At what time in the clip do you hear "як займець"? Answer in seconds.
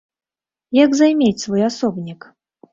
0.77-1.43